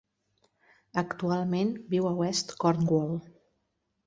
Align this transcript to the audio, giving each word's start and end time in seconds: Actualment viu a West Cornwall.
Actualment 1.01 1.75
viu 1.93 2.09
a 2.13 2.15
West 2.23 2.55
Cornwall. 2.65 3.15